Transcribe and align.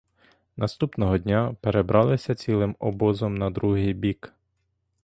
Наступного 0.57 1.17
дня 1.17 1.55
перебралися 1.61 2.35
цілим 2.35 2.75
обозом 2.79 3.35
на 3.37 3.49
другий 3.49 3.93
бік. 3.93 4.33